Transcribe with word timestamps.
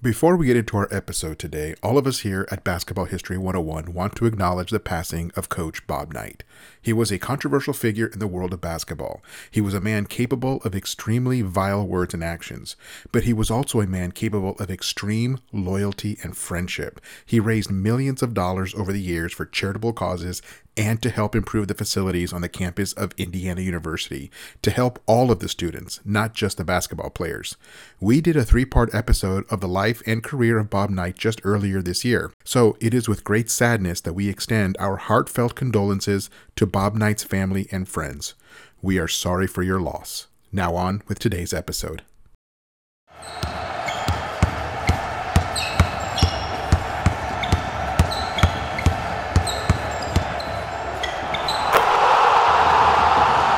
Before 0.00 0.36
we 0.36 0.46
get 0.46 0.56
into 0.56 0.76
our 0.76 0.86
episode 0.92 1.40
today, 1.40 1.74
all 1.82 1.98
of 1.98 2.06
us 2.06 2.20
here 2.20 2.46
at 2.52 2.62
Basketball 2.62 3.06
History 3.06 3.36
101 3.36 3.92
want 3.92 4.14
to 4.14 4.26
acknowledge 4.26 4.70
the 4.70 4.78
passing 4.78 5.32
of 5.34 5.48
Coach 5.48 5.84
Bob 5.88 6.12
Knight. 6.12 6.44
He 6.80 6.92
was 6.92 7.10
a 7.10 7.18
controversial 7.18 7.72
figure 7.72 8.06
in 8.06 8.20
the 8.20 8.28
world 8.28 8.52
of 8.52 8.60
basketball. 8.60 9.20
He 9.50 9.60
was 9.60 9.74
a 9.74 9.80
man 9.80 10.06
capable 10.06 10.58
of 10.58 10.76
extremely 10.76 11.42
vile 11.42 11.84
words 11.84 12.14
and 12.14 12.22
actions, 12.22 12.76
but 13.10 13.24
he 13.24 13.32
was 13.32 13.50
also 13.50 13.80
a 13.80 13.88
man 13.88 14.12
capable 14.12 14.54
of 14.60 14.70
extreme 14.70 15.40
loyalty 15.52 16.16
and 16.22 16.36
friendship. 16.36 17.00
He 17.26 17.40
raised 17.40 17.68
millions 17.68 18.22
of 18.22 18.34
dollars 18.34 18.76
over 18.76 18.92
the 18.92 19.02
years 19.02 19.32
for 19.32 19.46
charitable 19.46 19.94
causes 19.94 20.42
and 20.78 21.02
to 21.02 21.10
help 21.10 21.34
improve 21.34 21.66
the 21.66 21.74
facilities 21.74 22.32
on 22.32 22.40
the 22.40 22.48
campus 22.48 22.92
of 22.92 23.12
Indiana 23.18 23.60
University 23.60 24.30
to 24.62 24.70
help 24.70 25.02
all 25.06 25.30
of 25.30 25.40
the 25.40 25.48
students, 25.48 26.00
not 26.04 26.32
just 26.32 26.56
the 26.56 26.64
basketball 26.64 27.10
players. 27.10 27.56
We 28.00 28.20
did 28.20 28.36
a 28.36 28.44
three 28.44 28.64
part 28.64 28.94
episode 28.94 29.44
of 29.50 29.60
the 29.60 29.68
life 29.68 30.00
and 30.06 30.22
career 30.22 30.58
of 30.58 30.70
Bob 30.70 30.90
Knight 30.90 31.16
just 31.16 31.40
earlier 31.44 31.82
this 31.82 32.04
year, 32.04 32.32
so 32.44 32.76
it 32.80 32.94
is 32.94 33.08
with 33.08 33.24
great 33.24 33.50
sadness 33.50 34.00
that 34.02 34.14
we 34.14 34.28
extend 34.28 34.76
our 34.78 34.96
heartfelt 34.96 35.56
condolences 35.56 36.30
to 36.54 36.66
Bob 36.66 36.94
Knight's 36.94 37.24
family 37.24 37.66
and 37.72 37.88
friends. 37.88 38.34
We 38.80 38.98
are 38.98 39.08
sorry 39.08 39.48
for 39.48 39.64
your 39.64 39.80
loss. 39.80 40.28
Now 40.52 40.76
on 40.76 41.02
with 41.08 41.18
today's 41.18 41.52
episode. 41.52 42.02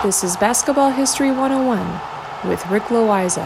This 0.03 0.25
is 0.25 0.35
Basketball 0.39 0.89
History 0.89 1.31
101 1.31 2.49
with 2.49 2.67
Rick 2.69 2.85
Loayza. 2.85 3.45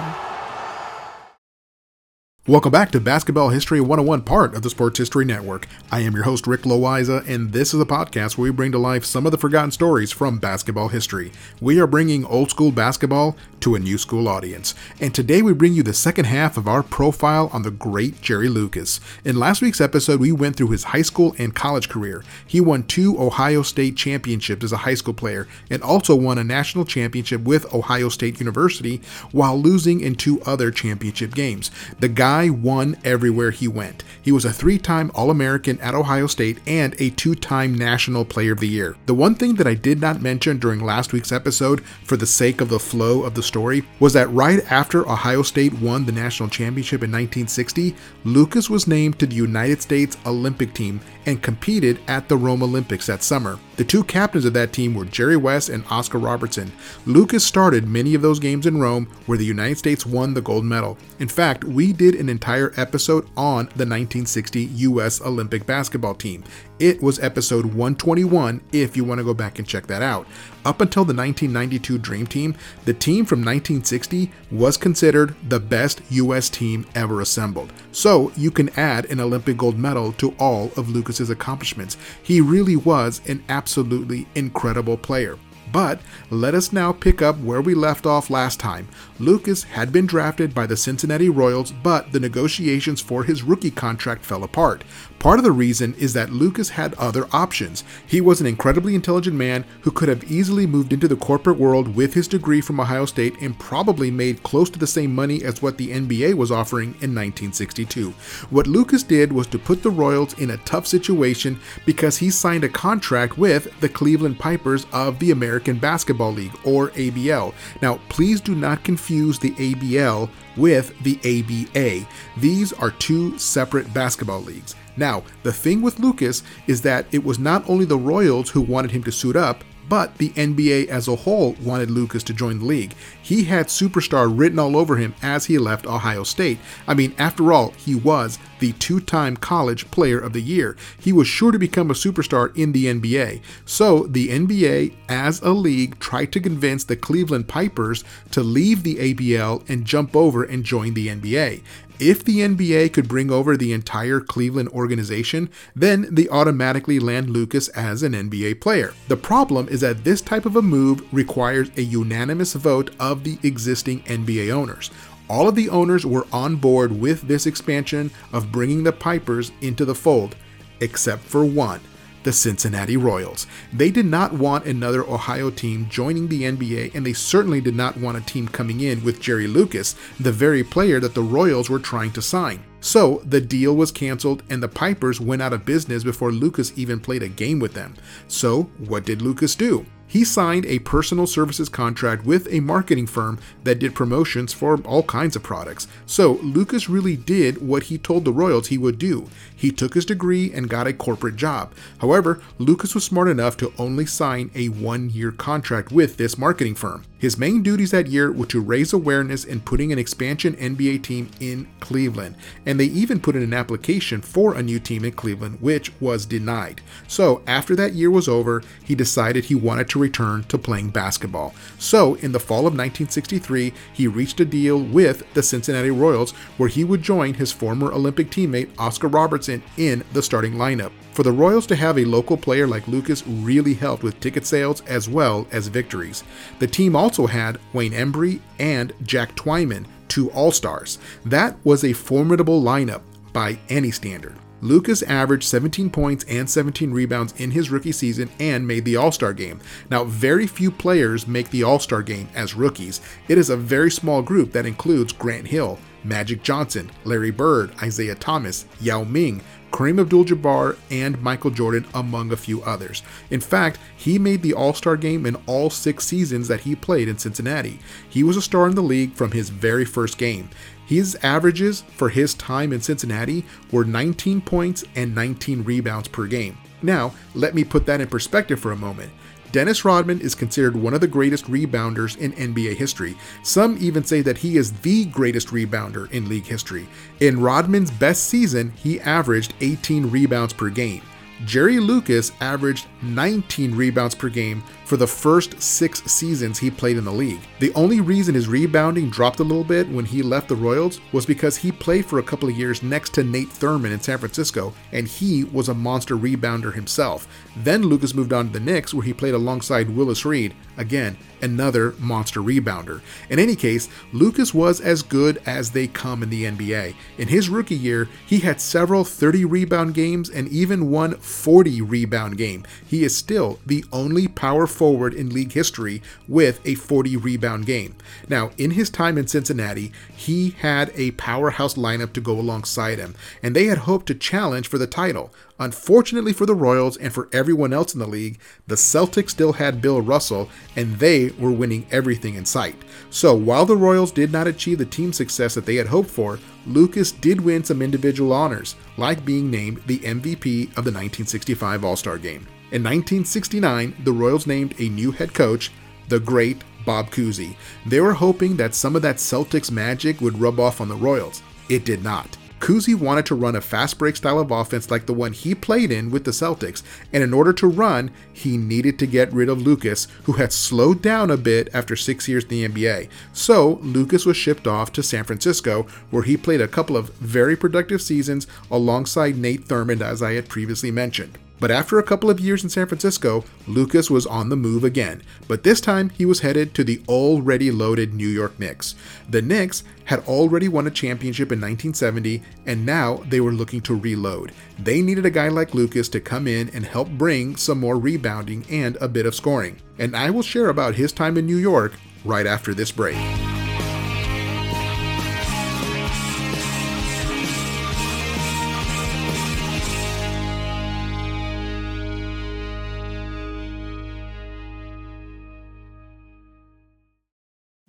Welcome 2.47 2.73
back 2.73 2.91
to 2.91 3.01
Basketball 3.01 3.49
History 3.49 3.81
101, 3.81 4.21
part 4.21 4.55
of 4.55 4.61
the 4.61 4.69
Sports 4.69 4.99
History 4.99 5.25
Network. 5.25 5.67
I 5.91 6.01
am 6.01 6.13
your 6.13 6.25
host, 6.25 6.47
Rick 6.47 6.65
Loayza, 6.65 7.27
and 7.27 7.55
this 7.55 7.73
is 7.73 7.81
a 7.81 7.87
podcast 7.87 8.37
where 8.37 8.43
we 8.43 8.51
bring 8.51 8.71
to 8.73 8.79
life 8.79 9.07
some 9.07 9.25
of 9.25 9.33
the 9.33 9.39
forgotten 9.39 9.71
stories 9.71 10.13
from 10.13 10.37
basketball 10.41 10.89
history. 10.89 11.33
We 11.63 11.81
are 11.81 11.87
bringing 11.87 12.23
old 12.27 12.51
school 12.51 12.71
basketball 12.71 13.35
to 13.61 13.75
a 13.75 13.79
new 13.79 13.97
school 13.97 14.29
audience. 14.29 14.75
And 15.01 15.15
today 15.15 15.41
we 15.41 15.55
bring 15.55 15.73
you 15.73 15.83
the 15.83 15.95
second 15.95 16.27
half 16.27 16.59
of 16.59 16.69
our 16.69 16.83
profile 16.83 17.49
on 17.51 17.63
the 17.63 17.71
great 17.71 18.21
Jerry 18.21 18.51
Lucas. 18.51 19.01
In 19.25 19.39
last 19.39 19.63
week's 19.63 19.81
episode, 19.81 20.21
we 20.21 20.31
went 20.31 20.57
through 20.57 20.69
his 20.69 20.85
high 20.85 21.01
school 21.01 21.35
and 21.39 21.55
college 21.55 21.89
career. 21.89 22.25
He 22.47 22.61
won 22.61 22.83
two 22.83 23.19
Ohio 23.19 23.63
State 23.63 23.97
championships 23.97 24.65
as 24.65 24.73
a 24.73 24.77
high 24.77 24.97
school 24.97 25.15
player 25.15 25.49
and 25.71 25.83
also 25.83 26.15
won 26.15 26.37
a 26.37 26.45
national 26.45 26.85
championship 26.85 27.41
with 27.41 27.73
Ohio 27.73 28.11
State 28.11 28.39
University 28.39 29.01
while 29.33 29.59
losing 29.59 30.03
in 30.03 30.15
two 30.15 30.43
other 30.43 30.71
championship 30.71 31.35
games. 31.35 31.71
The 32.01 32.11
guy 32.11 32.34
guy 32.35 32.51
won 32.51 32.97
everywhere 33.05 33.53
he 33.53 33.69
went. 33.69 34.03
He 34.21 34.33
was 34.33 34.45
a 34.45 34.53
three 34.53 34.79
time 34.79 35.13
All 35.15 35.31
American 35.31 35.79
at 35.81 35.95
Ohio 35.95 36.27
State 36.27 36.59
and 36.67 36.97
a 36.99 37.11
two 37.11 37.35
time 37.37 37.75
National 37.75 38.25
Player 38.25 38.53
of 38.53 38.61
the 38.61 38.67
Year. 38.67 38.97
The 39.07 39.15
one 39.15 39.37
thing 39.37 39.55
that 39.57 39.69
I 39.69 39.75
did 39.75 40.01
not 40.01 40.21
mention 40.23 40.59
during 40.59 40.81
last 40.81 41.13
week's 41.13 41.31
episode, 41.31 41.85
for 42.05 42.17
the 42.17 42.27
sake 42.27 42.61
of 42.61 42.71
the 42.71 42.79
flow 42.79 43.23
of 43.23 43.35
the 43.35 43.43
story, 43.43 43.85
was 44.01 44.15
that 44.15 44.33
right 44.33 44.61
after 44.73 45.09
Ohio 45.09 45.43
State 45.43 45.75
won 45.75 46.05
the 46.05 46.13
national 46.13 46.49
championship 46.49 47.05
in 47.05 47.13
1960, 47.13 47.95
Lucas 48.25 48.69
was 48.69 48.89
named 48.89 49.19
to 49.19 49.27
the 49.27 49.37
United 49.37 49.81
States 49.81 50.17
Olympic 50.27 50.75
team 50.75 51.01
and 51.27 51.43
competed 51.43 52.01
at 52.09 52.29
the 52.29 52.37
Rome 52.37 52.63
Olympics 52.63 53.07
that 53.07 53.23
summer. 53.23 53.59
The 53.77 53.85
two 53.85 54.05
captains 54.05 54.45
of 54.45 54.53
that 54.53 54.73
team 54.73 54.95
were 54.95 55.05
Jerry 55.05 55.37
West 55.37 55.69
and 55.69 55.85
Oscar 55.91 56.19
Robertson. 56.19 56.71
Lucas 57.07 57.45
started 57.45 57.89
many 57.89 58.15
of 58.15 58.23
those 58.23 58.39
games 58.39 58.67
in 58.67 58.79
Rome 58.79 59.07
where 59.27 59.39
the 59.39 59.45
United 59.45 59.79
States 59.79 60.07
won 60.07 60.35
the 60.35 60.41
gold 60.41 60.65
medal. 60.65 60.97
In 61.19 61.29
fact, 61.29 61.65
we 61.65 61.93
did 61.93 62.15
an 62.25 62.31
entire 62.31 62.73
episode 62.77 63.25
on 63.37 63.67
the 63.67 63.85
1960 63.85 64.65
U.S. 64.65 65.21
Olympic 65.21 65.67
basketball 65.67 66.15
team. 66.15 66.43
It 66.79 67.03
was 67.03 67.21
episode 67.21 67.67
121 67.67 68.63
if 68.73 68.97
you 68.97 69.05
want 69.05 69.19
to 69.19 69.25
go 69.25 69.35
back 69.35 69.59
and 69.59 69.69
check 69.69 69.87
that 69.87 70.03
out. 70.03 70.27
Up 70.65 70.81
until 70.81 71.05
the 71.05 71.15
1992 71.15 71.99
Dream 71.99 72.27
Team, 72.27 72.57
the 72.87 72.95
team 72.95 73.27
from 73.27 73.41
1960 73.41 74.33
was 74.51 74.79
considered 74.79 75.37
the 75.49 75.61
best 75.61 76.01
U.S. 76.11 76.49
team 76.49 76.87
ever 76.95 77.21
assembled. 77.21 77.73
So 77.93 78.33
you 78.37 78.51
can 78.51 78.71
add 78.71 79.05
an 79.07 79.21
Olympic 79.21 79.59
gold 79.59 79.79
medal 79.79 80.13
to 80.15 80.35
all 80.39 80.73
of 80.77 80.89
Lucas's 80.89 81.29
accomplishments. 81.31 81.99
He 82.23 82.41
really 82.41 82.77
was 82.77 83.21
an 83.29 83.45
absolutely 83.49 84.27
incredible 84.35 84.97
player. 84.97 85.39
But 85.75 85.99
let 86.31 86.55
us 86.55 86.73
now 86.73 86.93
pick 86.93 87.21
up 87.21 87.37
where 87.39 87.61
we 87.61 87.75
left 87.75 88.07
off 88.07 88.31
last 88.31 88.61
time. 88.61 88.87
Lucas 89.19 89.65
had 89.65 89.93
been 89.93 90.07
drafted 90.07 90.55
by 90.55 90.67
the 90.67 90.77
Cincinnati 90.77 91.29
Royals, 91.29 91.73
but 91.73 92.13
the 92.13 92.21
negotiations 92.21 93.01
for 93.01 93.25
his 93.25 93.43
rookie 93.43 93.73
contract 93.73 94.25
fell 94.25 94.45
apart. 94.45 94.85
Part 95.25 95.39
of 95.39 95.45
the 95.45 95.53
reason 95.53 95.95
is 95.95 96.13
that 96.13 96.31
Lucas 96.31 96.69
had 96.69 96.93
other 96.95 97.27
options. 97.33 97.83
He 98.07 98.21
was 98.21 98.43
an 98.43 98.47
incredibly 98.47 98.95
intelligent 98.95 99.35
man 99.35 99.65
who 99.81 99.91
could 99.91 100.11
have 100.11 100.31
easily 100.31 100.67
moved 100.67 100.93
into 100.93 101.09
the 101.09 101.17
corporate 101.17 101.59
world 101.59 101.97
with 101.97 102.13
his 102.13 102.29
degree 102.29 102.61
from 102.61 102.79
Ohio 102.79 103.07
State 103.07 103.41
and 103.41 103.59
probably 103.59 104.11
made 104.11 104.43
close 104.43 104.69
to 104.69 104.79
the 104.79 104.87
same 104.87 105.15
money 105.15 105.43
as 105.43 105.63
what 105.63 105.79
the 105.79 105.93
NBA 105.93 106.35
was 106.35 106.53
offering 106.53 106.89
in 107.01 107.15
1962. 107.15 108.11
What 108.51 108.67
Lucas 108.67 109.03
did 109.03 109.33
was 109.33 109.47
to 109.47 109.59
put 109.59 109.83
the 109.83 109.91
Royals 109.91 110.39
in 110.39 110.51
a 110.51 110.59
tough 110.59 110.87
situation 110.87 111.59
because 111.87 112.19
he 112.19 112.29
signed 112.29 112.65
a 112.65 112.69
contract 112.69 113.39
with 113.39 113.81
the 113.81 113.89
Cleveland 113.89 114.39
Pipers 114.39 114.85
of 114.93 115.19
the 115.21 115.31
American 115.31 115.64
Basketball 115.73 116.33
League, 116.33 116.55
or 116.65 116.91
ABL. 116.91 117.55
Now, 117.83 118.01
please 118.09 118.41
do 118.41 118.55
not 118.55 118.85
confuse 118.85 119.39
the 119.39 119.53
ABL 119.53 120.29
with 120.57 120.93
the 121.03 121.19
ABA. 121.19 122.07
These 122.41 122.73
are 122.75 122.91
two 122.91 123.39
separate 123.39 123.93
basketball 123.93 124.41
leagues. 124.41 124.75
Now, 124.97 125.25
the 125.43 125.53
thing 125.53 125.83
with 125.83 125.99
Lucas 125.99 126.43
is 126.67 126.83
that 126.83 127.07
it 127.11 127.25
was 127.25 127.39
not 127.39 127.69
only 127.69 127.85
the 127.85 127.99
Royals 127.99 128.51
who 128.51 128.61
wanted 128.61 128.93
him 128.93 129.03
to 129.05 129.13
suit 129.13 129.37
up, 129.37 129.65
but 129.89 130.17
the 130.19 130.31
NBA 130.31 130.89
as 130.89 131.09
a 131.09 131.17
whole 131.17 131.55
wanted 131.63 131.91
Lucas 131.91 132.23
to 132.25 132.33
join 132.33 132.59
the 132.59 132.65
league. 132.65 132.95
He 133.23 133.45
had 133.45 133.67
superstar 133.67 134.33
written 134.35 134.59
all 134.59 134.77
over 134.77 134.97
him 134.97 135.15
as 135.23 135.45
he 135.45 135.59
left 135.59 135.87
Ohio 135.87 136.23
State. 136.25 136.59
I 136.87 136.95
mean, 136.95 137.15
after 137.19 137.53
all, 137.53 137.71
he 137.73 137.95
was 137.95 138.39
the 138.59 138.73
two 138.73 139.01
time 139.01 139.37
college 139.37 139.91
player 139.91 140.19
of 140.19 140.33
the 140.33 140.41
year. 140.43 140.77
He 140.99 141.13
was 141.13 141.27
sure 141.27 141.53
to 141.53 141.59
become 141.59 141.91
a 141.91 141.95
superstar 141.95 142.57
in 142.57 142.73
the 142.73 142.87
NBA. 142.87 143.41
So 143.65 144.05
the 144.05 144.29
NBA, 144.29 144.95
as 145.09 145.41
a 145.41 145.51
league, 145.51 145.99
tried 145.99 146.33
to 146.33 146.41
convince 146.41 146.85
the 146.85 146.97
Cleveland 146.97 147.49
Pipers 147.49 148.05
to 148.31 148.43
leave 148.43 148.83
the 148.83 148.97
ABL 148.97 149.69
and 149.69 149.85
jump 149.85 150.15
over 150.17 150.45
and 150.45 150.65
join 150.65 150.95
the 150.95 151.09
NBA. 151.09 151.63
If 152.01 152.25
the 152.25 152.39
NBA 152.39 152.93
could 152.93 153.07
bring 153.07 153.31
over 153.31 153.57
the 153.57 153.73
entire 153.73 154.19
Cleveland 154.19 154.71
organization, 154.71 155.49
then 155.77 156.09
they 156.11 156.29
automatically 156.29 156.99
land 156.99 157.31
Lucas 157.31 157.69
as 157.69 158.03
an 158.03 158.15
NBA 158.15 158.61
player. 158.61 158.95
The 159.07 159.17
problem 159.17 159.69
is 159.69 159.81
that 159.83 160.03
this 160.03 160.21
type 160.21 160.45
of 160.45 160.57
a 160.57 160.63
move 160.63 161.07
requires 161.13 161.71
a 161.77 161.83
unanimous 161.83 162.55
vote 162.55 162.93
of 162.99 163.23
the 163.23 163.39
existing 163.45 164.03
NBA 164.03 164.51
owners. 164.53 164.91
All 165.29 165.49
of 165.49 165.55
the 165.55 165.69
owners 165.71 166.05
were 166.05 166.27
on 166.33 166.57
board 166.57 166.93
with 167.01 167.23
this 167.23 167.47
expansion 167.47 168.11
of 168.33 168.53
bringing 168.53 168.85
the 168.85 168.93
Pipers 168.93 169.53
into 169.61 169.85
the 169.85 169.95
fold, 169.95 170.37
except 170.81 171.23
for 171.23 171.45
one 171.45 171.81
the 172.25 172.33
Cincinnati 172.33 172.97
Royals. 172.97 173.47
They 173.73 173.91
did 173.91 174.07
not 174.07 174.33
want 174.33 174.65
another 174.65 175.05
Ohio 175.05 175.51
team 175.51 175.89
joining 175.89 176.29
the 176.29 176.43
NBA, 176.43 176.95
and 176.95 177.07
they 177.07 177.13
certainly 177.13 177.61
did 177.61 177.75
not 177.75 177.97
want 177.99 178.17
a 178.17 178.23
team 178.23 178.49
coming 178.49 178.81
in 178.81 179.05
with 179.05 179.21
Jerry 179.21 179.47
Lucas, 179.47 179.95
the 180.19 180.33
very 180.33 180.65
player 180.65 180.99
that 181.01 181.15
the 181.15 181.23
Royals 181.23 181.71
were 181.71 181.79
trying 181.79 182.13
to 182.13 182.23
sign. 182.23 182.65
So 182.81 183.23
the 183.25 183.41
deal 183.41 183.77
was 183.77 183.93
canceled, 183.93 184.43
and 184.51 184.63
the 184.63 184.69
Pipers 184.69 185.21
went 185.21 185.43
out 185.43 185.53
of 185.53 185.65
business 185.65 186.03
before 186.03 186.33
Lucas 186.33 186.73
even 186.77 186.99
played 186.99 187.23
a 187.23 187.29
game 187.29 187.61
with 187.61 187.75
them. 187.75 187.95
So, 188.27 188.65
what 188.79 189.05
did 189.05 189.23
Lucas 189.23 189.55
do? 189.55 189.87
He 190.07 190.25
signed 190.25 190.67
a 190.67 190.79
personal 190.81 191.27
services 191.27 191.69
contract 191.69 192.25
with 192.25 192.47
a 192.53 192.61
marketing 192.61 193.07
firm 193.07 193.39
that 193.65 193.79
did 193.79 193.95
promotions 193.95 194.53
for 194.53 194.81
all 194.83 195.03
kinds 195.03 195.37
of 195.37 195.43
products. 195.43 195.87
So 196.07 196.35
Lucas 196.35 196.89
really 196.89 197.17
did 197.17 197.67
what 197.67 197.85
he 197.85 197.99
told 197.99 198.25
the 198.25 198.33
Royals 198.33 198.69
he 198.69 198.79
would 198.79 198.99
do. 198.99 199.29
He 199.55 199.71
took 199.71 199.95
his 199.95 200.05
degree 200.05 200.53
and 200.53 200.69
got 200.69 200.87
a 200.87 200.93
corporate 200.93 201.37
job. 201.37 201.73
However, 201.99 202.41
Lucas 202.59 202.95
was 202.95 203.05
smart 203.05 203.29
enough 203.29 203.57
to 203.59 203.73
only 203.79 204.07
sign 204.07 204.51
a 204.55 204.69
one 204.69 205.11
year 205.11 205.33
contract 205.33 205.91
with 205.91 206.17
this 206.17 206.39
marketing 206.39 206.75
firm. 206.75 207.05
His 207.25 207.39
main 207.39 207.63
duties 207.63 207.91
that 207.93 208.09
year 208.09 208.31
were 208.31 208.45
to 208.45 208.61
raise 208.61 208.93
awareness 208.93 209.47
in 209.47 209.61
putting 209.61 209.91
an 209.91 209.99
expansion 209.99 210.55
NBA 210.57 211.03
team 211.03 211.31
in 211.41 211.67
Cleveland, 211.81 212.37
and 212.67 212.79
they 212.79 212.85
even 212.85 213.19
put 213.19 213.35
in 213.35 213.43
an 213.43 213.55
application 213.55 214.21
for 214.21 214.55
a 214.55 214.63
new 214.63 214.79
team 214.79 215.07
in 215.07 215.13
Cleveland, 215.13 215.57
which 215.63 215.91
was 216.03 216.27
denied. 216.27 216.83
So, 217.09 217.41
after 217.47 217.75
that 217.77 217.95
year 217.95 218.11
was 218.11 218.29
over, 218.29 218.63
he 218.85 218.95
decided 218.95 219.47
he 219.47 219.55
wanted 219.55 219.89
to 219.89 219.99
return 219.99 220.45
to 220.49 220.59
playing 220.59 220.91
basketball. 220.91 221.55
So, 221.79 222.17
in 222.17 222.33
the 222.33 222.39
fall 222.39 222.67
of 222.67 222.75
1963, 222.75 223.73
he 223.95 224.07
reached 224.07 224.41
a 224.41 224.45
deal 224.45 224.79
with 224.79 225.23
the 225.33 225.43
Cincinnati 225.43 225.91
Royals 225.91 226.33
where 226.59 226.69
he 226.69 226.85
would 226.85 227.01
join 227.01 227.33
his 227.33 227.51
former 227.51 227.91
Olympic 227.91 228.31
teammate 228.31 228.69
Oscar 228.79 229.09
Robertson 229.09 229.63
in 229.79 230.05
the 230.13 230.23
starting 230.23 230.57
lineup. 230.57 230.93
For 231.15 231.23
the 231.23 231.31
Royals 231.31 231.69
to 231.69 231.77
have 231.77 231.97
a 231.97 232.05
local 232.05 232.37
player 232.37 232.67
like 232.67 232.89
Lucas 232.89 233.25
really 233.25 233.73
helped 233.73 234.03
with 234.03 234.19
ticket 234.19 234.45
sales 234.45 234.81
as 234.89 235.09
well 235.09 235.47
as 235.53 235.69
victories. 235.69 236.25
The 236.59 236.67
team 236.67 236.97
also 236.97 237.14
had 237.23 237.59
Wayne 237.73 237.93
Embry 237.93 238.41
and 238.59 238.93
Jack 239.03 239.35
Twyman, 239.35 239.87
two 240.09 240.31
All 240.33 240.53
Stars. 240.53 240.99
That 241.25 241.57
was 241.65 241.85
a 241.85 241.93
formidable 241.93 242.63
lineup 242.63 243.03
by 243.33 243.59
any 243.69 243.91
standard. 243.91 244.37
Lucas 244.61 245.03
averaged 245.03 245.45
17 245.45 245.91
points 245.91 246.25
and 246.25 246.49
17 246.49 246.91
rebounds 246.91 247.35
in 247.39 247.51
his 247.51 247.71
rookie 247.71 247.93
season 247.93 248.31
and 248.41 248.67
made 248.67 248.85
the 248.85 248.97
All 248.97 249.13
Star 249.13 249.33
game. 249.33 249.61
Now, 249.91 250.05
very 250.05 250.47
few 250.47 250.71
players 250.71 251.27
make 251.27 251.51
the 251.51 251.63
All 251.63 251.79
Star 251.79 252.03
game 252.03 252.29
as 252.35 252.55
rookies. 252.55 253.01
It 253.29 253.37
is 253.37 253.51
a 253.51 253.57
very 253.57 253.91
small 253.91 254.23
group 254.23 254.53
that 254.53 254.67
includes 254.67 255.13
Grant 255.13 255.47
Hill, 255.47 255.79
Magic 256.05 256.43
Johnson, 256.43 256.91
Larry 257.05 257.31
Bird, 257.31 257.73
Isiah 257.83 258.15
Thomas, 258.15 258.67
Yao 258.81 259.05
Ming, 259.05 259.43
Kareem 259.73 260.01
Abdul 260.01 260.27
Jabbar, 260.27 260.77
and 260.91 261.21
Michael 261.21 261.51
Jordan, 261.51 261.87
among 261.95 262.31
a 262.31 262.37
few 262.37 262.63
others. 262.63 263.03
In 263.31 263.41
fact, 263.41 263.79
he 263.97 264.19
made 264.19 264.43
the 264.43 264.55
All 264.55 264.73
Star 264.73 264.97
game 264.97 265.27
in 265.27 265.37
all 265.47 265.69
six 265.71 266.07
seasons 266.07 266.47
that 266.47 266.61
he 266.61 266.77
played 266.77 267.09
in 267.09 267.19
Cincinnati. 267.19 267.81
He 268.09 268.23
was 268.23 268.37
a 268.37 268.43
star 268.43 268.69
in 268.69 268.77
the 268.77 268.83
league 268.83 269.15
from 269.15 269.33
his 269.33 269.51
very 269.51 269.85
first 269.85 270.17
game. 270.17 270.49
His 270.87 271.17
averages 271.23 271.81
for 271.81 272.11
his 272.11 272.35
time 272.35 272.73
in 272.73 272.83
Cincinnati 272.83 273.45
were 273.73 273.85
19 273.85 274.43
points 274.43 274.85
and 274.95 275.15
19 275.15 275.65
rebounds 275.65 276.09
per 276.09 276.27
game. 276.27 276.59
Now, 276.83 277.15
let 277.35 277.55
me 277.55 277.65
put 277.65 277.87
that 277.87 278.03
in 278.03 278.09
perspective 278.09 278.61
for 278.61 278.73
a 278.73 278.77
moment. 278.77 279.11
Dennis 279.55 279.85
Rodman 279.85 280.21
is 280.21 280.35
considered 280.35 280.75
one 280.75 280.95
of 280.95 281.01
the 281.01 281.07
greatest 281.07 281.45
rebounders 281.45 282.19
in 282.19 282.33
NBA 282.33 282.75
history. 282.75 283.17
Some 283.45 283.79
even 283.79 284.03
say 284.03 284.21
that 284.21 284.39
he 284.39 284.57
is 284.57 284.73
the 284.81 285.05
greatest 285.05 285.51
rebounder 285.51 286.11
in 286.11 286.29
league 286.29 286.45
history. 286.45 286.89
In 287.21 287.41
Rodman's 287.41 287.93
best 287.93 288.25
season, 288.25 288.73
he 288.73 289.01
averaged 289.03 289.55
18 289.61 290.11
rebounds 290.11 290.53
per 290.53 290.71
game. 290.71 291.03
Jerry 291.45 291.79
Lucas 291.79 292.33
averaged 292.41 292.87
19 293.03 293.75
rebounds 293.75 294.15
per 294.15 294.29
game 294.29 294.63
for 294.85 294.97
the 294.97 295.07
first 295.07 295.61
six 295.61 296.03
seasons 296.05 296.59
he 296.59 296.71
played 296.71 296.97
in 296.97 297.05
the 297.05 297.13
league. 297.13 297.41
The 297.59 297.73
only 297.75 298.01
reason 298.01 298.35
his 298.35 298.49
rebounding 298.49 299.11
dropped 299.11 299.41
a 299.41 299.45
little 299.45 299.65
bit 299.65 299.89
when 299.89 300.05
he 300.05 300.23
left 300.23 300.49
the 300.49 300.57
Royals 300.57 301.01
was 301.13 301.27
because 301.27 301.57
he 301.57 301.73
played 301.73 302.07
for 302.07 302.19
a 302.19 302.23
couple 302.23 302.49
of 302.49 302.57
years 302.57 302.83
next 302.83 303.15
to 303.15 303.25
Nate 303.25 303.49
Thurmond 303.49 303.93
in 303.93 304.01
San 304.01 304.19
Francisco, 304.19 304.73
and 304.93 305.09
he 305.09 305.45
was 305.45 305.69
a 305.69 305.75
monster 305.75 306.17
rebounder 306.17 306.73
himself. 306.73 307.27
Then 307.57 307.83
Lucas 307.83 308.15
moved 308.15 308.33
on 308.33 308.47
to 308.47 308.53
the 308.53 308.61
Knicks, 308.61 308.95
where 308.95 309.05
he 309.05 309.13
played 309.13 309.35
alongside 309.35 309.91
Willis 309.91 310.25
Reed, 310.25 310.55
again, 310.77 311.17
another 311.43 311.95
monster 311.99 312.41
rebounder. 312.41 313.01
In 313.31 313.39
any 313.39 313.57
case, 313.57 313.89
Lucas 314.13 314.55
was 314.55 314.81
as 314.81 315.03
good 315.03 315.43
as 315.47 315.71
they 315.71 315.87
come 315.87 316.23
in 316.23 316.31
the 316.31 316.45
NBA. 316.45 316.95
In 317.19 317.29
his 317.29 317.49
rookie 317.49 317.75
year, 317.75 318.09
he 318.27 318.39
had 318.39 318.61
several 318.61 319.05
30 319.05 319.45
rebound 319.45 319.95
games 319.95 320.31
and 320.31 320.49
even 320.49 320.91
one 320.91 321.19
40 321.35 321.83
rebound 321.83 322.39
game. 322.39 322.65
He 322.87 323.05
is 323.05 323.17
still 323.17 323.59
the 323.67 323.85
only 323.93 324.29
power 324.29 324.67
forward 324.67 325.13
in 325.13 325.31
league 325.31 325.53
history 325.53 326.01
with 326.29 326.61
a 326.65 326.77
40 326.77 327.17
rebound 327.17 327.67
game. 327.67 327.97
Now, 328.29 328.53
in 328.57 328.71
his 328.71 328.89
time 328.89 329.19
in 329.19 329.27
Cincinnati, 329.27 329.93
he 330.15 330.51
had 330.51 330.93
a 330.95 331.11
powerhouse 331.13 331.75
lineup 331.75 332.13
to 332.15 332.21
go 332.21 332.33
alongside 332.33 332.99
him, 332.99 333.15
and 333.43 333.55
they 333.55 333.67
had 333.67 333.79
hoped 333.79 334.07
to 334.07 334.15
challenge 334.15 334.69
for 334.69 334.79
the 334.79 334.87
title. 334.87 335.33
Unfortunately 335.61 336.33
for 336.33 336.47
the 336.47 336.55
Royals 336.55 336.97
and 336.97 337.13
for 337.13 337.29
everyone 337.33 337.73
else 337.73 337.95
in 337.95 338.01
the 338.01 338.09
league, 338.09 338.41
the 338.67 338.75
Celtics 338.75 339.31
still 339.31 339.53
had 339.53 339.81
Bill 339.81 340.01
Russell 340.01 340.49
and 340.75 340.97
they 340.97 341.31
were 341.39 341.53
winning 341.53 341.87
everything 341.93 342.35
in 342.35 342.45
sight. 342.45 342.75
So 343.11 343.35
while 343.37 343.65
the 343.65 343.77
Royals 343.77 344.11
did 344.11 344.33
not 344.33 344.49
achieve 344.49 344.79
the 344.79 344.87
team 344.87 345.13
success 345.13 345.55
that 345.55 345.65
they 345.65 345.77
had 345.77 345.87
hoped 345.87 346.11
for, 346.11 346.41
Lucas 346.67 347.13
did 347.13 347.41
win 347.41 347.63
some 347.63 347.83
individual 347.83 348.33
honors, 348.33 348.75
like 348.97 349.25
being 349.25 349.49
named 349.49 349.81
the 349.87 350.01
MVP 350.01 350.65
of 350.71 350.85
the 350.85 350.91
1965 350.91 351.85
All 351.85 351.97
Star 351.97 352.19
Game. 352.19 352.47
In 352.73 352.83
1969, 352.83 353.95
the 354.03 354.13
Royals 354.13 354.49
named 354.49 354.75
a 354.81 354.89
new 354.89 355.13
head 355.13 355.33
coach, 355.35 355.71
the 356.09 356.19
great 356.19 356.65
Bob 356.85 357.11
Cousy. 357.11 357.57
They 357.87 358.01
were 358.01 358.13
hoping 358.13 358.57
that 358.57 358.75
some 358.75 358.97
of 358.97 359.03
that 359.03 359.17
Celtics 359.17 359.71
magic 359.71 360.21
would 360.21 360.41
rub 360.41 360.59
off 360.59 360.81
on 360.81 360.89
the 360.89 360.97
Royals. 360.97 361.43
It 361.69 361.85
did 361.85 362.03
not. 362.03 362.37
Cousy 362.61 362.95
wanted 362.95 363.27
to 363.27 363.35
run 363.35 363.57
a 363.57 363.61
fast 363.61 363.99
break 363.99 364.17
style 364.17 364.39
of 364.39 364.51
offense 364.51 364.91
like 364.91 365.07
the 365.07 365.13
one 365.13 365.33
he 365.33 365.55
played 365.55 365.91
in 365.91 366.11
with 366.11 366.25
the 366.25 366.31
Celtics, 366.31 366.83
and 367.13 367.23
in 367.23 367.35
order 367.35 367.53
to 367.53 367.67
run, 367.67 368.11
he 368.33 368.57
needed 368.57 368.99
to 368.99 369.07
get 369.07 369.33
rid 369.33 369.49
of 369.49 369.63
Lucas, 369.63 370.09
who 370.25 370.33
had 370.33 370.53
slowed 370.53 371.03
down 371.03 371.31
a 371.31 371.37
bit 371.37 371.69
after 371.75 371.95
six 371.97 372.29
years 372.29 372.45
in 372.45 372.51
the 372.51 372.69
NBA. 372.69 373.09
So, 373.33 373.79
Lucas 373.83 374.25
was 374.25 374.37
shipped 374.37 374.67
off 374.67 374.93
to 374.93 375.03
San 375.03 375.25
Francisco, 375.25 375.87
where 376.11 376.23
he 376.23 376.37
played 376.37 376.61
a 376.61 376.69
couple 376.69 376.97
of 376.97 377.11
very 377.15 377.57
productive 377.57 378.01
seasons 378.01 378.47
alongside 378.71 379.37
Nate 379.37 379.67
Thurmond, 379.67 380.01
as 380.01 380.23
I 380.23 380.33
had 380.33 380.49
previously 380.49 380.91
mentioned. 380.91 381.39
But 381.65 381.71
after 381.71 381.99
a 381.99 382.03
couple 382.03 382.29
of 382.29 382.41
years 382.41 382.63
in 382.63 382.69
San 382.69 382.87
Francisco, 382.87 383.43
Lucas 383.67 384.11
was 384.11 384.27
on 384.27 384.51
the 384.51 384.55
move 384.55 384.85
again, 384.85 385.23
but 385.49 385.63
this 385.63 385.81
time 385.81 386.11
he 386.11 386.27
was 386.27 386.41
headed 386.41 386.75
to 386.75 386.85
the 386.85 387.01
already 387.09 387.71
loaded 387.71 388.13
New 388.13 388.29
York 388.29 388.61
Knicks. 388.61 388.95
The 389.31 389.41
Knicks 389.41 389.83
had 390.05 390.19
already 390.29 390.69
won 390.69 390.87
a 390.87 390.91
championship 390.91 391.51
in 391.53 391.63
1970, 391.63 392.43
and 392.67 392.85
now 392.85 393.23
they 393.31 393.41
were 393.41 393.55
looking 393.55 393.81
to 393.81 393.97
reload. 393.97 394.53
They 394.79 395.01
needed 395.01 395.25
a 395.25 395.31
guy 395.31 395.49
like 395.49 395.73
Lucas 395.73 396.11
to 396.11 396.21
come 396.21 396.47
in 396.47 396.69
and 396.75 396.85
help 396.85 397.09
bring 397.09 397.57
some 397.57 397.81
more 397.81 397.99
rebounding 397.99 398.67
and 398.69 398.99
a 399.01 399.09
bit 399.09 399.25
of 399.25 399.35
scoring. 399.35 399.79
And 399.99 400.15
I 400.15 400.29
will 400.29 400.43
share 400.43 400.69
about 400.69 400.97
his 400.97 401.13
time 401.13 401.39
in 401.39 401.47
New 401.47 401.57
York 401.57 401.95
right 402.27 402.47
after 402.47 402.75
this 402.75 402.93
break. 402.93 403.17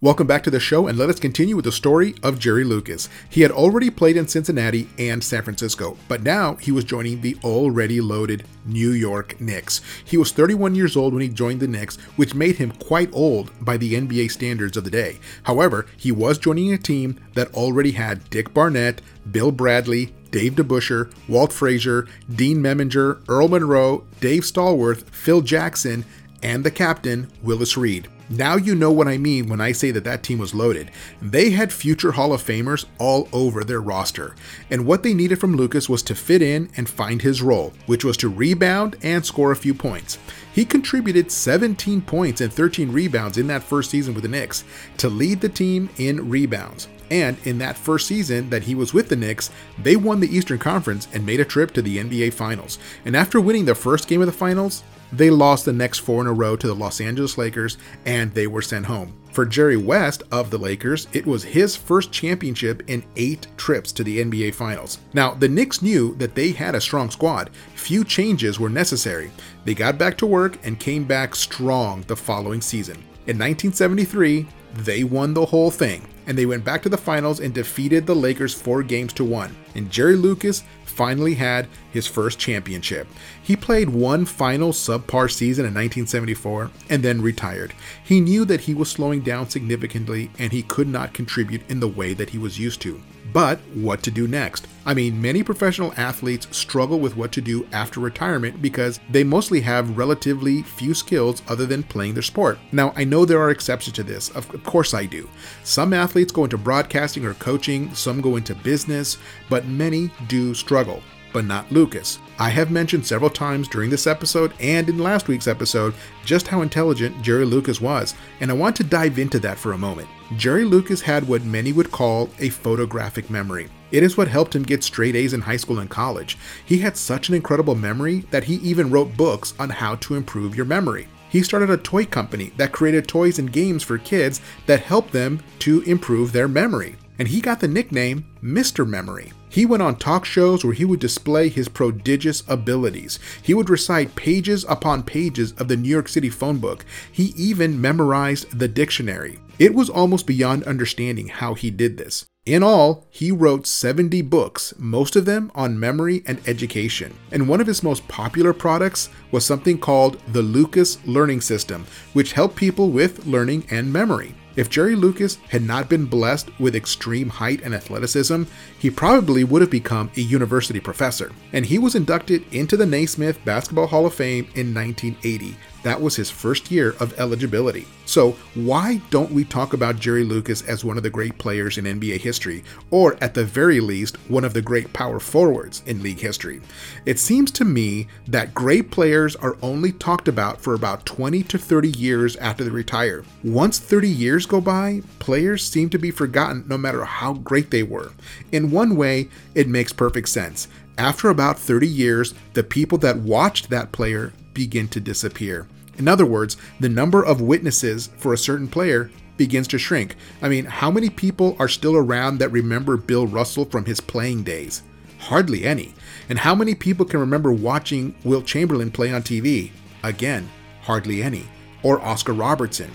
Welcome 0.00 0.28
back 0.28 0.44
to 0.44 0.50
the 0.52 0.60
show, 0.60 0.86
and 0.86 0.96
let 0.96 1.08
us 1.08 1.18
continue 1.18 1.56
with 1.56 1.64
the 1.64 1.72
story 1.72 2.14
of 2.22 2.38
Jerry 2.38 2.62
Lucas. 2.62 3.08
He 3.28 3.40
had 3.40 3.50
already 3.50 3.90
played 3.90 4.16
in 4.16 4.28
Cincinnati 4.28 4.88
and 4.96 5.24
San 5.24 5.42
Francisco, 5.42 5.96
but 6.06 6.22
now 6.22 6.54
he 6.54 6.70
was 6.70 6.84
joining 6.84 7.20
the 7.20 7.36
already 7.42 8.00
loaded 8.00 8.44
New 8.64 8.92
York 8.92 9.40
Knicks. 9.40 9.80
He 10.04 10.16
was 10.16 10.30
31 10.30 10.76
years 10.76 10.96
old 10.96 11.14
when 11.14 11.22
he 11.22 11.28
joined 11.28 11.58
the 11.58 11.66
Knicks, 11.66 11.96
which 12.14 12.32
made 12.32 12.58
him 12.58 12.70
quite 12.70 13.10
old 13.12 13.50
by 13.60 13.76
the 13.76 13.94
NBA 13.94 14.30
standards 14.30 14.76
of 14.76 14.84
the 14.84 14.90
day. 14.90 15.18
However, 15.42 15.84
he 15.96 16.12
was 16.12 16.38
joining 16.38 16.72
a 16.72 16.78
team 16.78 17.18
that 17.34 17.52
already 17.52 17.90
had 17.90 18.30
Dick 18.30 18.54
Barnett, 18.54 19.02
Bill 19.28 19.50
Bradley, 19.50 20.14
Dave 20.30 20.52
DeBusschere, 20.52 21.12
Walt 21.28 21.52
Frazier, 21.52 22.06
Dean 22.32 22.58
Meminger, 22.58 23.20
Earl 23.28 23.48
Monroe, 23.48 24.04
Dave 24.20 24.44
Stallworth, 24.44 25.10
Phil 25.10 25.40
Jackson, 25.40 26.04
and 26.42 26.64
the 26.64 26.70
captain, 26.70 27.28
Willis 27.42 27.76
Reed. 27.76 28.08
Now 28.30 28.56
you 28.56 28.74
know 28.74 28.92
what 28.92 29.08
I 29.08 29.16
mean 29.16 29.48
when 29.48 29.60
I 29.60 29.72
say 29.72 29.90
that 29.90 30.04
that 30.04 30.22
team 30.22 30.38
was 30.38 30.54
loaded. 30.54 30.90
They 31.22 31.50
had 31.50 31.72
future 31.72 32.12
Hall 32.12 32.34
of 32.34 32.42
Famers 32.42 32.84
all 32.98 33.26
over 33.32 33.64
their 33.64 33.80
roster, 33.80 34.34
and 34.70 34.84
what 34.84 35.02
they 35.02 35.14
needed 35.14 35.40
from 35.40 35.56
Lucas 35.56 35.88
was 35.88 36.02
to 36.04 36.14
fit 36.14 36.42
in 36.42 36.68
and 36.76 36.88
find 36.88 37.22
his 37.22 37.40
role, 37.40 37.72
which 37.86 38.04
was 38.04 38.18
to 38.18 38.28
rebound 38.28 38.96
and 39.02 39.24
score 39.24 39.50
a 39.50 39.56
few 39.56 39.72
points. 39.72 40.18
He 40.52 40.66
contributed 40.66 41.32
17 41.32 42.02
points 42.02 42.42
and 42.42 42.52
13 42.52 42.92
rebounds 42.92 43.38
in 43.38 43.46
that 43.46 43.62
first 43.62 43.90
season 43.90 44.12
with 44.12 44.24
the 44.24 44.28
Knicks 44.28 44.64
to 44.98 45.08
lead 45.08 45.40
the 45.40 45.48
team 45.48 45.88
in 45.96 46.28
rebounds. 46.28 46.88
And 47.10 47.38
in 47.44 47.56
that 47.58 47.78
first 47.78 48.06
season 48.06 48.50
that 48.50 48.64
he 48.64 48.74
was 48.74 48.92
with 48.92 49.08
the 49.08 49.16
Knicks, 49.16 49.50
they 49.78 49.96
won 49.96 50.20
the 50.20 50.36
Eastern 50.36 50.58
Conference 50.58 51.08
and 51.14 51.24
made 51.24 51.40
a 51.40 51.44
trip 51.44 51.72
to 51.72 51.82
the 51.82 51.98
NBA 51.98 52.34
Finals. 52.34 52.78
And 53.06 53.16
after 53.16 53.40
winning 53.40 53.64
the 53.64 53.74
first 53.74 54.08
game 54.08 54.20
of 54.20 54.26
the 54.26 54.32
finals, 54.32 54.82
they 55.12 55.30
lost 55.30 55.64
the 55.64 55.72
next 55.72 55.98
four 55.98 56.20
in 56.20 56.26
a 56.26 56.32
row 56.32 56.56
to 56.56 56.66
the 56.66 56.74
Los 56.74 57.00
Angeles 57.00 57.38
Lakers 57.38 57.78
and 58.04 58.32
they 58.34 58.46
were 58.46 58.62
sent 58.62 58.86
home. 58.86 59.14
For 59.32 59.46
Jerry 59.46 59.76
West 59.76 60.24
of 60.32 60.50
the 60.50 60.58
Lakers, 60.58 61.06
it 61.12 61.26
was 61.26 61.44
his 61.44 61.76
first 61.76 62.10
championship 62.10 62.82
in 62.88 63.04
eight 63.16 63.46
trips 63.56 63.92
to 63.92 64.02
the 64.02 64.18
NBA 64.24 64.54
Finals. 64.54 64.98
Now, 65.12 65.34
the 65.34 65.48
Knicks 65.48 65.82
knew 65.82 66.14
that 66.16 66.34
they 66.34 66.50
had 66.50 66.74
a 66.74 66.80
strong 66.80 67.10
squad. 67.10 67.50
Few 67.74 68.04
changes 68.04 68.58
were 68.58 68.68
necessary. 68.68 69.30
They 69.64 69.74
got 69.74 69.98
back 69.98 70.16
to 70.18 70.26
work 70.26 70.58
and 70.64 70.80
came 70.80 71.04
back 71.04 71.36
strong 71.36 72.02
the 72.08 72.16
following 72.16 72.60
season. 72.60 72.96
In 73.26 73.38
1973, 73.38 74.48
they 74.78 75.04
won 75.04 75.34
the 75.34 75.44
whole 75.44 75.70
thing, 75.70 76.06
and 76.26 76.36
they 76.36 76.46
went 76.46 76.64
back 76.64 76.82
to 76.82 76.88
the 76.88 76.96
finals 76.96 77.40
and 77.40 77.54
defeated 77.54 78.06
the 78.06 78.16
Lakers 78.16 78.54
four 78.54 78.82
games 78.82 79.12
to 79.14 79.24
one. 79.24 79.54
And 79.74 79.90
Jerry 79.90 80.16
Lucas 80.16 80.64
finally 80.98 81.34
had 81.34 81.68
his 81.92 82.08
first 82.08 82.40
championship. 82.40 83.06
He 83.40 83.54
played 83.54 83.88
one 83.88 84.26
final 84.26 84.72
subpar 84.72 85.30
season 85.30 85.64
in 85.64 85.72
1974 85.72 86.72
and 86.90 87.04
then 87.04 87.22
retired. 87.22 87.72
He 88.02 88.20
knew 88.20 88.44
that 88.46 88.62
he 88.62 88.74
was 88.74 88.90
slowing 88.90 89.20
down 89.20 89.48
significantly 89.48 90.28
and 90.40 90.50
he 90.50 90.64
could 90.64 90.88
not 90.88 91.14
contribute 91.14 91.62
in 91.70 91.78
the 91.78 91.86
way 91.86 92.14
that 92.14 92.30
he 92.30 92.38
was 92.38 92.58
used 92.58 92.80
to. 92.82 93.00
But 93.32 93.58
what 93.74 94.02
to 94.04 94.10
do 94.10 94.26
next? 94.26 94.66
I 94.86 94.94
mean, 94.94 95.20
many 95.20 95.42
professional 95.42 95.92
athletes 95.96 96.48
struggle 96.50 96.98
with 96.98 97.16
what 97.16 97.30
to 97.32 97.40
do 97.42 97.66
after 97.72 98.00
retirement 98.00 98.62
because 98.62 99.00
they 99.10 99.22
mostly 99.22 99.60
have 99.60 99.98
relatively 99.98 100.62
few 100.62 100.94
skills 100.94 101.42
other 101.46 101.66
than 101.66 101.82
playing 101.82 102.14
their 102.14 102.22
sport. 102.22 102.58
Now, 102.72 102.94
I 102.96 103.04
know 103.04 103.24
there 103.24 103.40
are 103.40 103.50
exceptions 103.50 103.94
to 103.96 104.02
this, 104.02 104.30
of 104.30 104.48
course 104.64 104.94
I 104.94 105.04
do. 105.04 105.28
Some 105.62 105.92
athletes 105.92 106.32
go 106.32 106.44
into 106.44 106.56
broadcasting 106.56 107.26
or 107.26 107.34
coaching, 107.34 107.94
some 107.94 108.20
go 108.20 108.36
into 108.36 108.54
business, 108.54 109.18
but 109.50 109.66
many 109.66 110.10
do 110.26 110.54
struggle 110.54 111.02
but 111.32 111.44
not 111.44 111.70
Lucas. 111.70 112.18
I 112.38 112.48
have 112.50 112.70
mentioned 112.70 113.06
several 113.06 113.30
times 113.30 113.68
during 113.68 113.90
this 113.90 114.06
episode 114.06 114.54
and 114.60 114.88
in 114.88 114.98
last 114.98 115.28
week's 115.28 115.46
episode 115.46 115.94
just 116.24 116.48
how 116.48 116.62
intelligent 116.62 117.20
Jerry 117.22 117.44
Lucas 117.44 117.80
was, 117.80 118.14
and 118.40 118.50
I 118.50 118.54
want 118.54 118.76
to 118.76 118.84
dive 118.84 119.18
into 119.18 119.38
that 119.40 119.58
for 119.58 119.72
a 119.72 119.78
moment. 119.78 120.08
Jerry 120.36 120.64
Lucas 120.64 121.00
had 121.00 121.26
what 121.26 121.44
many 121.44 121.72
would 121.72 121.90
call 121.90 122.28
a 122.38 122.50
photographic 122.50 123.30
memory. 123.30 123.68
It 123.90 124.02
is 124.02 124.16
what 124.16 124.28
helped 124.28 124.54
him 124.54 124.62
get 124.62 124.84
straight 124.84 125.16
A's 125.16 125.32
in 125.32 125.40
high 125.40 125.56
school 125.56 125.78
and 125.78 125.88
college. 125.88 126.36
He 126.66 126.78
had 126.78 126.98
such 126.98 127.28
an 127.28 127.34
incredible 127.34 127.74
memory 127.74 128.26
that 128.30 128.44
he 128.44 128.56
even 128.56 128.90
wrote 128.90 129.16
books 129.16 129.54
on 129.58 129.70
how 129.70 129.94
to 129.96 130.16
improve 130.16 130.54
your 130.54 130.66
memory. 130.66 131.08
He 131.30 131.42
started 131.42 131.70
a 131.70 131.78
toy 131.78 132.04
company 132.04 132.52
that 132.58 132.72
created 132.72 133.08
toys 133.08 133.38
and 133.38 133.52
games 133.52 133.82
for 133.82 133.96
kids 133.96 134.42
that 134.66 134.80
helped 134.80 135.12
them 135.12 135.40
to 135.60 135.80
improve 135.82 136.32
their 136.32 136.48
memory 136.48 136.96
and 137.18 137.28
he 137.28 137.40
got 137.40 137.60
the 137.60 137.68
nickname 137.68 138.24
Mr. 138.42 138.86
Memory. 138.86 139.32
He 139.48 139.66
went 139.66 139.82
on 139.82 139.96
talk 139.96 140.24
shows 140.24 140.64
where 140.64 140.74
he 140.74 140.84
would 140.84 141.00
display 141.00 141.48
his 141.48 141.68
prodigious 141.68 142.44
abilities. 142.46 143.18
He 143.42 143.54
would 143.54 143.70
recite 143.70 144.14
pages 144.14 144.64
upon 144.68 145.02
pages 145.02 145.52
of 145.52 145.68
the 145.68 145.76
New 145.76 145.88
York 145.88 146.08
City 146.08 146.30
phone 146.30 146.58
book. 146.58 146.84
He 147.10 147.34
even 147.36 147.80
memorized 147.80 148.58
the 148.58 148.68
dictionary. 148.68 149.40
It 149.58 149.74
was 149.74 149.90
almost 149.90 150.24
beyond 150.24 150.62
understanding 150.64 151.28
how 151.28 151.54
he 151.54 151.70
did 151.70 151.96
this. 151.98 152.26
In 152.46 152.62
all, 152.62 153.04
he 153.10 153.32
wrote 153.32 153.66
70 153.66 154.22
books, 154.22 154.72
most 154.78 155.16
of 155.16 155.24
them 155.24 155.50
on 155.54 155.78
memory 155.78 156.22
and 156.26 156.40
education. 156.46 157.12
And 157.32 157.48
one 157.48 157.60
of 157.60 157.66
his 157.66 157.82
most 157.82 158.06
popular 158.06 158.52
products 158.52 159.10
was 159.32 159.44
something 159.44 159.78
called 159.78 160.22
the 160.28 160.42
Lucas 160.42 161.04
Learning 161.04 161.40
System, 161.40 161.86
which 162.12 162.32
helped 162.32 162.54
people 162.54 162.90
with 162.90 163.26
learning 163.26 163.66
and 163.70 163.92
memory. 163.92 164.34
If 164.54 164.70
Jerry 164.70 164.94
Lucas 164.94 165.38
had 165.48 165.62
not 165.62 165.88
been 165.88 166.06
blessed 166.06 166.48
with 166.60 166.76
extreme 166.76 167.28
height 167.28 167.60
and 167.62 167.74
athleticism, 167.74 168.44
he 168.78 168.90
probably 168.90 169.44
would 169.44 169.60
have 169.60 169.70
become 169.70 170.10
a 170.16 170.20
university 170.20 170.80
professor. 170.80 171.32
And 171.52 171.66
he 171.66 171.78
was 171.78 171.96
inducted 171.96 172.44
into 172.52 172.76
the 172.76 172.86
Naismith 172.86 173.44
Basketball 173.44 173.88
Hall 173.88 174.06
of 174.06 174.14
Fame 174.14 174.44
in 174.54 174.72
1980, 174.72 175.56
that 175.82 176.00
was 176.00 176.16
his 176.16 176.30
first 176.30 176.70
year 176.70 176.94
of 177.00 177.18
eligibility. 177.18 177.86
So, 178.08 178.36
why 178.54 179.02
don't 179.10 179.32
we 179.32 179.44
talk 179.44 179.74
about 179.74 179.98
Jerry 179.98 180.24
Lucas 180.24 180.62
as 180.62 180.82
one 180.82 180.96
of 180.96 181.02
the 181.02 181.10
great 181.10 181.36
players 181.36 181.76
in 181.76 181.84
NBA 181.84 182.20
history, 182.20 182.64
or 182.90 183.18
at 183.20 183.34
the 183.34 183.44
very 183.44 183.80
least, 183.80 184.16
one 184.30 184.44
of 184.44 184.54
the 184.54 184.62
great 184.62 184.94
power 184.94 185.20
forwards 185.20 185.82
in 185.84 186.02
league 186.02 186.20
history? 186.20 186.62
It 187.04 187.18
seems 187.18 187.50
to 187.50 187.66
me 187.66 188.08
that 188.26 188.54
great 188.54 188.90
players 188.90 189.36
are 189.36 189.58
only 189.60 189.92
talked 189.92 190.26
about 190.26 190.58
for 190.58 190.72
about 190.72 191.04
20 191.04 191.42
to 191.42 191.58
30 191.58 191.90
years 191.90 192.34
after 192.36 192.64
they 192.64 192.70
retire. 192.70 193.24
Once 193.44 193.78
30 193.78 194.08
years 194.08 194.46
go 194.46 194.62
by, 194.62 195.02
players 195.18 195.62
seem 195.62 195.90
to 195.90 195.98
be 195.98 196.10
forgotten 196.10 196.64
no 196.66 196.78
matter 196.78 197.04
how 197.04 197.34
great 197.34 197.70
they 197.70 197.82
were. 197.82 198.12
In 198.52 198.70
one 198.70 198.96
way, 198.96 199.28
it 199.54 199.68
makes 199.68 199.92
perfect 199.92 200.30
sense. 200.30 200.68
After 200.96 201.28
about 201.28 201.58
30 201.58 201.86
years, 201.86 202.32
the 202.54 202.64
people 202.64 202.96
that 202.98 203.18
watched 203.18 203.68
that 203.68 203.92
player 203.92 204.32
begin 204.54 204.88
to 204.88 204.98
disappear. 204.98 205.66
In 205.98 206.08
other 206.08 206.24
words, 206.24 206.56
the 206.80 206.88
number 206.88 207.24
of 207.24 207.40
witnesses 207.40 208.08
for 208.16 208.32
a 208.32 208.38
certain 208.38 208.68
player 208.68 209.10
begins 209.36 209.68
to 209.68 209.78
shrink. 209.78 210.16
I 210.40 210.48
mean, 210.48 210.64
how 210.64 210.90
many 210.90 211.10
people 211.10 211.56
are 211.58 211.68
still 211.68 211.96
around 211.96 212.38
that 212.38 212.50
remember 212.50 212.96
Bill 212.96 213.26
Russell 213.26 213.64
from 213.64 213.84
his 213.84 214.00
playing 214.00 214.44
days? 214.44 214.82
Hardly 215.18 215.64
any. 215.64 215.94
And 216.28 216.38
how 216.38 216.54
many 216.54 216.74
people 216.74 217.04
can 217.04 217.20
remember 217.20 217.52
watching 217.52 218.14
Wilt 218.24 218.46
Chamberlain 218.46 218.90
play 218.90 219.12
on 219.12 219.22
TV? 219.22 219.72
Again, 220.02 220.48
hardly 220.82 221.22
any. 221.22 221.46
Or 221.82 222.00
Oscar 222.00 222.32
Robertson. 222.32 222.90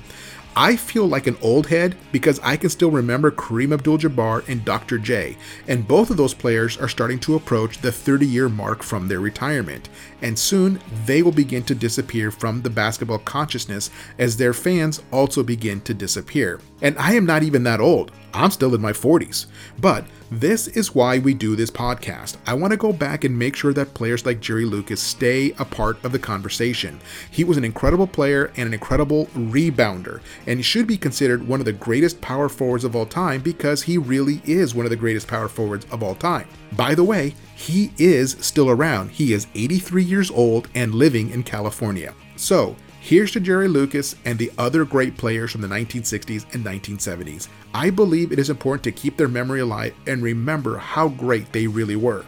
I 0.55 0.75
feel 0.75 1.07
like 1.07 1.25
an 1.25 1.37
old 1.41 1.67
head 1.67 1.95
because 2.11 2.39
I 2.41 2.57
can 2.57 2.69
still 2.69 2.91
remember 2.91 3.31
Kareem 3.31 3.73
Abdul 3.73 3.97
Jabbar 3.97 4.47
and 4.47 4.63
Dr. 4.63 4.99
J, 4.99 5.35
and 5.67 5.87
both 5.87 6.11
of 6.11 6.17
those 6.17 6.35
players 6.35 6.77
are 6.77 6.87
starting 6.87 7.19
to 7.21 7.35
approach 7.35 7.79
the 7.79 7.91
30 7.91 8.27
year 8.27 8.49
mark 8.49 8.83
from 8.83 9.07
their 9.07 9.19
retirement, 9.19 9.89
and 10.21 10.37
soon 10.37 10.79
they 11.05 11.23
will 11.23 11.31
begin 11.31 11.63
to 11.63 11.75
disappear 11.75 12.29
from 12.29 12.61
the 12.61 12.69
basketball 12.69 13.19
consciousness 13.19 13.89
as 14.19 14.37
their 14.37 14.53
fans 14.53 15.01
also 15.11 15.41
begin 15.41 15.81
to 15.81 15.93
disappear. 15.93 16.59
And 16.81 16.97
I 16.99 17.13
am 17.13 17.25
not 17.25 17.41
even 17.41 17.63
that 17.63 17.81
old. 17.81 18.11
I'm 18.33 18.51
still 18.51 18.73
in 18.73 18.81
my 18.81 18.91
40s. 18.91 19.45
But 19.79 20.05
this 20.31 20.67
is 20.67 20.95
why 20.95 21.19
we 21.19 21.33
do 21.33 21.55
this 21.55 21.69
podcast. 21.69 22.37
I 22.47 22.55
want 22.55 22.71
to 22.71 22.77
go 22.77 22.91
back 22.91 23.23
and 23.23 23.37
make 23.37 23.55
sure 23.55 23.73
that 23.73 23.93
players 23.93 24.25
like 24.25 24.39
Jerry 24.39 24.65
Lucas 24.65 25.01
stay 25.01 25.51
a 25.59 25.65
part 25.65 26.03
of 26.03 26.11
the 26.11 26.19
conversation. 26.19 26.99
He 27.29 27.43
was 27.43 27.57
an 27.57 27.63
incredible 27.63 28.07
player 28.07 28.51
and 28.57 28.67
an 28.67 28.73
incredible 28.73 29.27
rebounder, 29.27 30.21
and 30.47 30.65
should 30.65 30.87
be 30.87 30.97
considered 30.97 31.47
one 31.47 31.59
of 31.59 31.65
the 31.65 31.73
greatest 31.73 32.19
power 32.21 32.49
forwards 32.49 32.83
of 32.83 32.95
all 32.95 33.05
time 33.05 33.41
because 33.41 33.83
he 33.83 33.97
really 33.97 34.41
is 34.45 34.73
one 34.73 34.85
of 34.85 34.89
the 34.89 34.95
greatest 34.95 35.27
power 35.27 35.47
forwards 35.47 35.85
of 35.91 36.01
all 36.01 36.15
time. 36.15 36.47
By 36.71 36.95
the 36.95 37.03
way, 37.03 37.35
he 37.55 37.93
is 37.97 38.35
still 38.41 38.69
around. 38.69 39.11
He 39.11 39.33
is 39.33 39.47
83 39.53 40.03
years 40.03 40.31
old 40.31 40.67
and 40.73 40.95
living 40.95 41.29
in 41.29 41.43
California. 41.43 42.15
So, 42.35 42.75
Here's 43.05 43.31
to 43.31 43.41
Jerry 43.41 43.67
Lucas 43.67 44.15
and 44.23 44.39
the 44.39 44.49
other 44.57 44.85
great 44.85 45.17
players 45.17 45.51
from 45.51 45.59
the 45.59 45.67
1960s 45.67 46.45
and 46.53 46.63
1970s. 46.63 47.49
I 47.73 47.89
believe 47.89 48.31
it 48.31 48.39
is 48.39 48.49
important 48.49 48.85
to 48.85 48.93
keep 48.93 49.17
their 49.17 49.27
memory 49.27 49.59
alive 49.59 49.93
and 50.07 50.23
remember 50.23 50.77
how 50.77 51.09
great 51.09 51.51
they 51.51 51.67
really 51.67 51.97
were. 51.97 52.23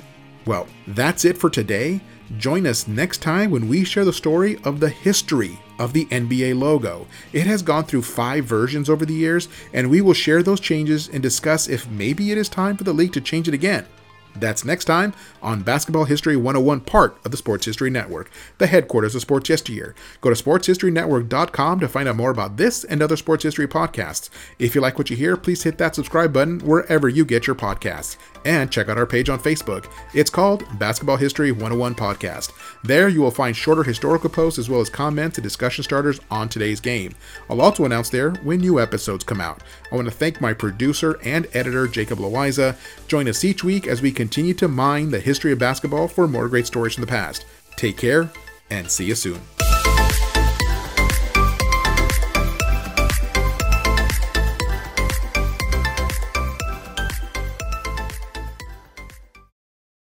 Well, 0.46 0.68
that's 0.88 1.24
it 1.24 1.38
for 1.38 1.50
today. 1.50 2.02
Join 2.38 2.68
us 2.68 2.90
next 2.90 3.22
time 3.22 3.52
when 3.52 3.70
we 3.70 3.86
share 3.86 4.04
the 4.04 4.12
story 4.12 4.58
of 4.66 4.82
the 4.82 4.90
history 4.90 5.58
of 5.80 5.94
the 5.94 6.08
NBA 6.08 6.60
logo. 6.60 7.08
It 7.32 7.48
has 7.48 7.62
gone 7.62 7.86
through 7.86 8.02
five 8.02 8.44
versions 8.44 8.90
over 8.90 9.06
the 9.06 9.14
years, 9.14 9.48
and 9.72 9.90
we 9.90 10.02
will 10.02 10.14
share 10.14 10.44
those 10.44 10.60
changes 10.60 11.08
and 11.08 11.24
discuss 11.24 11.70
if 11.70 11.88
maybe 11.88 12.34
it 12.34 12.38
is 12.38 12.50
time 12.50 12.76
for 12.76 12.84
the 12.84 12.92
league 12.92 13.14
to 13.14 13.22
change 13.22 13.48
it 13.48 13.54
again. 13.54 13.86
That's 14.36 14.66
next 14.66 14.86
time 14.86 15.14
on 15.42 15.62
Basketball 15.62 16.06
History 16.06 16.36
101, 16.36 16.82
part 16.82 17.18
of 17.24 17.32
the 17.32 17.38
Sports 17.38 17.66
History 17.66 17.90
Network, 17.90 18.30
the 18.58 18.68
headquarters 18.68 19.16
of 19.16 19.22
Sports 19.22 19.50
Yesteryear. 19.50 19.96
Go 20.22 20.34
to 20.34 20.44
sportshistorynetwork.com 20.44 21.80
to 21.80 21.88
find 21.88 22.10
out 22.10 22.16
more 22.16 22.32
about 22.32 22.58
this 22.58 22.84
and 22.84 23.02
other 23.02 23.18
sports 23.18 23.44
history 23.44 23.68
podcasts. 23.68 24.30
If 24.60 24.76
you 24.76 24.82
like 24.82 24.98
what 24.98 25.10
you 25.10 25.16
hear, 25.16 25.38
please 25.38 25.64
hit 25.64 25.78
that 25.78 25.96
subscribe 25.96 26.34
button 26.34 26.60
wherever 26.60 27.08
you 27.10 27.26
get 27.26 27.48
your 27.48 27.56
podcasts. 27.56 28.18
And 28.44 28.72
check 28.72 28.90
out 28.90 28.98
our 28.98 29.08
page 29.08 29.30
on 29.30 29.40
Facebook. 29.40 29.92
It's 30.14 30.30
called 30.30 30.66
Basketball 30.78 31.18
History 31.18 31.52
101 31.52 31.96
Podcast. 31.96 32.52
There 32.86 33.10
you 33.10 33.22
will 33.22 33.32
find 33.32 33.56
shorter 33.56 33.82
historical 33.82 34.30
posts 34.30 34.60
as 34.60 34.70
well 34.70 34.80
as 34.80 34.92
comments 34.92 35.40
and 35.40 35.44
discussion 35.44 35.84
starters 35.84 36.20
on 36.30 36.50
today's 36.50 36.80
game. 36.80 37.16
I'll 37.50 37.62
also 37.62 37.84
announce 37.84 38.10
there 38.10 38.34
when 38.44 38.60
new 38.60 38.80
episodes 38.80 39.24
come 39.24 39.42
out. 39.42 39.64
I 39.92 39.96
want 39.96 40.08
to 40.08 40.14
thank 40.14 40.40
my 40.40 40.54
producer 40.54 41.20
and 41.24 41.48
editor, 41.56 41.88
Jacob 41.88 42.20
Loayza. 42.20 42.78
Join 43.08 43.28
us 43.28 43.44
each 43.44 43.64
week 43.64 43.88
as 43.88 44.04
we 44.04 44.12
continue 44.12 44.54
to 44.56 44.68
mine 44.68 45.10
the 45.10 45.20
history 45.20 45.52
of 45.52 45.58
basketball 45.58 46.08
for 46.08 46.28
more 46.28 46.48
great 46.48 46.68
stories 46.68 46.94
from 46.94 47.02
the 47.02 47.08
past. 47.08 47.46
Take 47.76 47.98
care 47.98 48.30
and 48.70 48.90
see 48.92 49.06
you 49.06 49.16
soon. 49.16 49.42